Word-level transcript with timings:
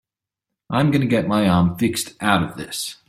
I'm 0.67 0.89
gonna 0.89 1.05
get 1.05 1.27
my 1.27 1.47
arm 1.47 1.77
fixed 1.77 2.15
out 2.19 2.41
of 2.41 2.57
this. 2.57 2.95